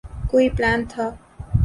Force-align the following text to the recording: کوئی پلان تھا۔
کوئی 0.31 0.47
پلان 0.55 0.79
تھا۔ 0.91 1.05